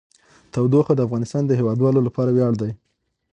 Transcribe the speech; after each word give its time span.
تودوخه 0.53 0.93
د 0.95 0.99
افغانستان 1.07 1.43
د 1.45 1.51
هیوادوالو 1.59 2.05
لپاره 2.07 2.29
ویاړ 2.31 2.53
دی. 2.61 2.71